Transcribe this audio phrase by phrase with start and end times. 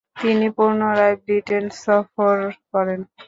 [0.15, 2.37] তিনি পুনরায় ব্রিটেন সফর
[2.71, 2.99] করেন।